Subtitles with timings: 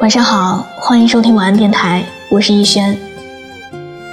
[0.00, 2.96] 晚上好，欢迎收听晚安电台，我是逸轩。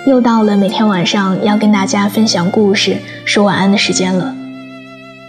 [0.07, 4.35] 又到了每天晚上要跟大家分享故事、说晚安的时间了。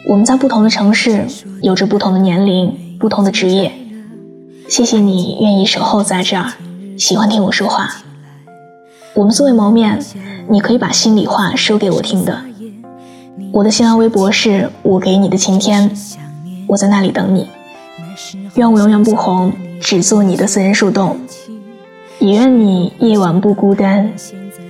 [0.06, 1.26] 我们在不同的城市，
[1.62, 3.70] 有着不同的年龄、不同的职业。
[4.68, 6.52] 谢谢你愿意守候在这儿，
[6.98, 7.88] 喜欢听我说话。
[9.14, 10.02] 我们素未谋面，
[10.48, 12.40] 你可以把心里话说给我听的。
[13.52, 15.90] 我的新浪微博是我给你的晴天，
[16.66, 17.48] 我在那里等你。
[18.54, 19.52] 愿我永远不红。
[19.78, 21.20] 只做你的私人树洞，
[22.18, 24.10] 也愿你夜晚不孤单，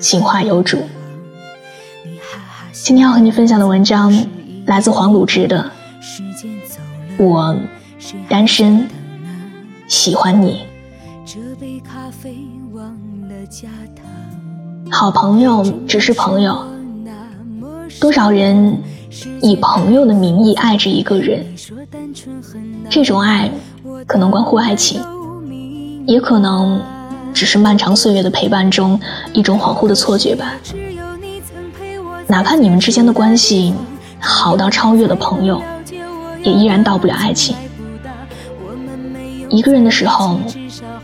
[0.00, 0.78] 情话有主。
[2.72, 4.12] 今天要和你分享的文章
[4.66, 5.70] 来自黄鲁直的
[7.24, 7.56] 《我
[8.28, 8.86] 单身，
[9.86, 10.66] 喜欢你》。
[14.91, 16.66] 好朋友只是朋友，
[18.00, 18.82] 多少人
[19.42, 21.46] 以朋友的名义爱着一个人，
[22.88, 23.50] 这种爱。
[24.06, 25.00] 可能关乎爱情，
[26.06, 26.80] 也可能
[27.34, 29.00] 只是漫长岁月的陪伴中
[29.33, 30.55] 一种恍惚的错觉吧。
[32.28, 33.74] 哪怕你们之间的关系
[34.20, 35.61] 好到超越了朋友，
[36.42, 37.56] 也依然到不了爱情。
[39.48, 40.39] 一个人的时候，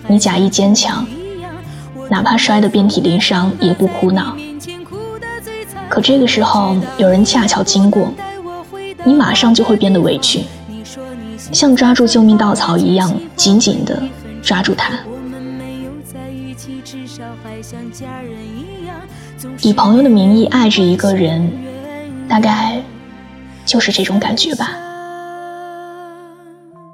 [0.06, 1.04] 你假意坚强，
[2.08, 4.36] 哪怕摔得遍体鳞伤也不哭闹。
[5.92, 8.10] 可这个时候，有人恰巧经过，
[9.04, 10.42] 你马上就会变得委屈。
[11.52, 14.02] 像抓住救命稻草一样紧紧的
[14.42, 14.98] 抓住他。
[19.60, 21.52] 以朋友的名义爱着一个人，
[22.26, 22.82] 大概
[23.66, 24.70] 就是这种感觉吧。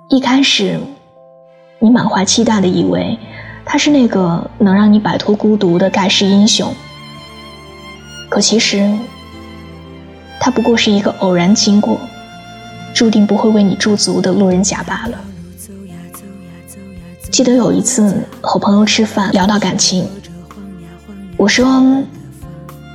[0.09, 0.77] 一开始，
[1.79, 3.17] 你满怀期待的以为
[3.65, 6.75] 他是那个能让你摆脱孤独的盖世英雄，
[8.29, 8.91] 可其实，
[10.39, 11.99] 他不过是一个偶然经过。
[12.95, 15.19] 注定不会为你驻足的路人甲罢了。
[17.31, 20.09] 记得有一次和朋友吃饭，聊到感情，
[21.37, 22.03] 我说：“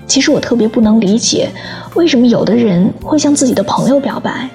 [0.06, 1.50] 其实我特别不能理解，
[1.94, 4.50] 为什么有的人会向自己的朋友表白？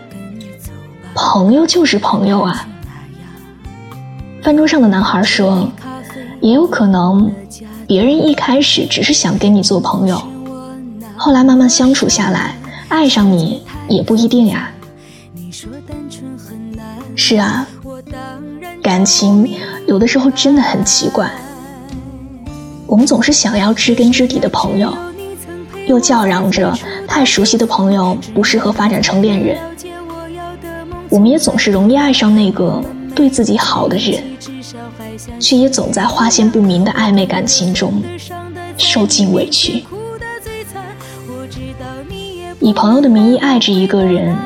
[1.14, 2.68] 朋友就是朋友啊。”
[4.42, 5.66] 饭桌上的男孩说
[6.42, 7.32] ：“也有可能，
[7.86, 10.20] 别人一开始只是想跟你做朋友，
[11.18, 12.56] 后来慢慢相处下来，
[12.88, 14.70] 爱上你也不一定呀。”
[17.16, 17.66] 是啊，
[18.80, 19.52] 感情
[19.86, 21.28] 有的时候真的很奇怪。
[22.86, 24.96] 我们总是想要知根知底的朋友，
[25.86, 26.72] 又叫嚷着
[27.06, 29.58] 太熟悉的朋友不适合发展成恋人。
[31.10, 32.82] 我们也总是容易爱上那个
[33.14, 34.22] 对自己好的人，
[35.40, 38.00] 却也总在划线不明的暧昧感情中
[38.76, 39.84] 受尽委屈。
[42.60, 44.36] 以朋友的名义爱着一个人，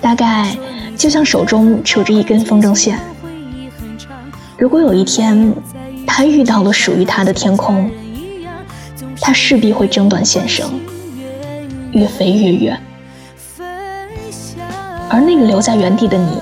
[0.00, 0.56] 大概。
[0.96, 2.98] 就像手中扯着一根风筝线，
[4.56, 5.54] 如果有一天
[6.04, 7.88] 他遇到了属于他的天空，
[9.20, 10.68] 他势必会挣断线绳，
[11.92, 12.82] 越飞越远。
[15.08, 16.32] 而那个留在原地的你，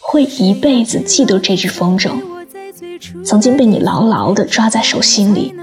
[0.00, 2.12] 会一辈子记得这只风筝，
[3.22, 5.54] 曾经被你牢牢地抓在手心里。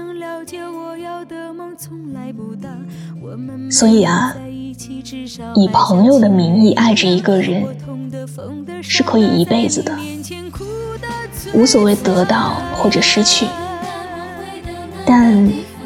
[3.74, 4.32] 所以啊。
[5.56, 7.64] 以朋友的名义爱着一个人，
[8.80, 9.92] 是可以一辈子的，
[11.52, 13.46] 无所谓得到或者失去。
[15.04, 15.32] 但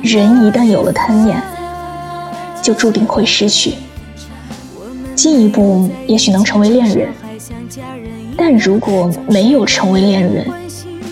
[0.02, 1.42] 人一旦有了贪念，
[2.60, 3.72] 就注定会失去。
[5.14, 7.08] 进一步也许能成为恋人，
[8.36, 10.46] 但如果没有成为恋人，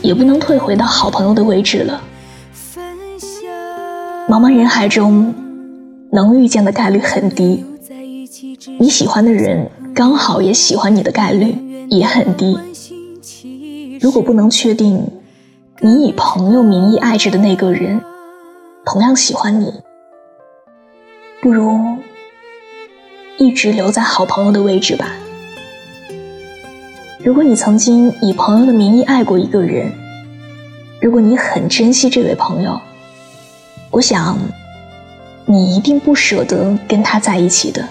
[0.03, 2.03] 也不能退回到好朋友的位置了。
[4.29, 5.35] 茫茫人海中，
[6.17, 7.63] 能遇见的概率很低。
[8.79, 11.55] 你喜欢的人刚好也喜欢你的概率
[11.91, 12.59] 也很低。
[14.01, 15.07] 如果不能确定
[15.81, 18.01] 你以朋友名义爱着的那个人
[18.87, 19.71] 同样喜欢你，
[21.43, 21.79] 不如
[23.37, 25.13] 一直留在好朋友的位置吧。
[27.23, 29.93] 如果你曾经以朋友的名义爱过一个人，
[31.03, 32.81] 如果你很珍惜这位朋友，
[33.91, 34.39] 我想
[35.47, 37.89] 你一定不舍得跟他在一起的。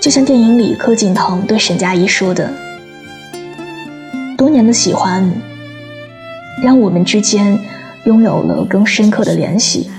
[0.00, 2.50] 就像电影里柯景腾对沈佳宜说的
[4.38, 5.30] ：“多年的喜欢，
[6.62, 7.58] 让我们之间
[8.04, 9.90] 拥有了更深刻的联系，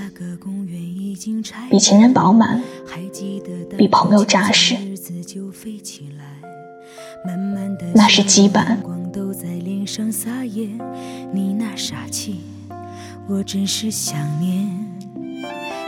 [1.70, 2.60] 比情人饱满，
[3.76, 4.74] 比朋友扎实。
[7.94, 8.76] 那是羁绊。”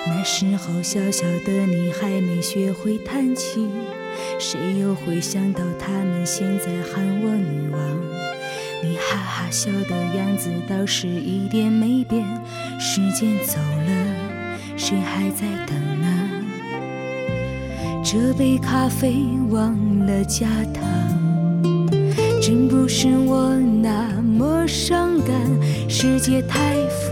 [0.07, 3.71] 那时候小小的你还没学会弹琴，
[4.39, 7.81] 谁又会想到他们现在喊我女王？
[8.83, 12.27] 你哈哈笑的样子倒是一点没变，
[12.81, 13.91] 时间走了，
[14.77, 16.09] 谁还在等呢？
[18.05, 19.15] 这杯咖啡
[19.51, 20.83] 忘了加糖，
[22.41, 25.33] 真不是我那么伤感，
[25.89, 27.12] 世界太复。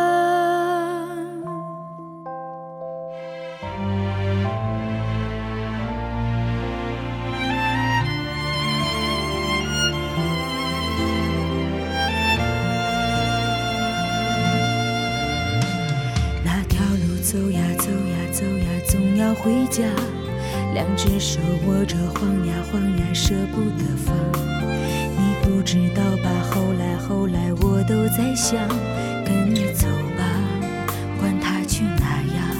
[18.91, 19.83] 总要回家。
[20.73, 24.13] 两只手握着晃呀晃呀，舍不得放。
[25.15, 26.29] 你不知道吧？
[26.51, 28.67] 后来后来，我都在想，
[29.25, 30.25] 跟你走吧，
[31.17, 32.51] 管他去哪呀。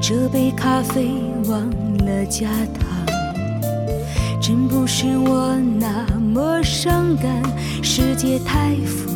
[0.00, 1.10] 这杯咖啡
[1.48, 1.68] 忘
[2.06, 2.48] 了加
[2.78, 2.88] 糖，
[4.40, 7.42] 真不是我那么伤感。
[7.82, 9.15] 世界太复杂。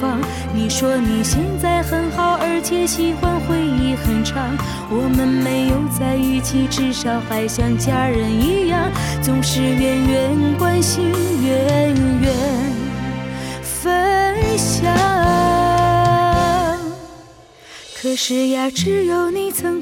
[0.00, 0.20] 方。
[0.54, 4.56] 你说你现在很好，而且喜欢回忆很长。
[4.90, 8.90] 我们没有在一起，至少还像家人一样，
[9.22, 11.10] 总是远远关心，
[11.42, 12.32] 远远
[13.62, 14.92] 分享。
[18.00, 19.81] 可是呀，只有你曾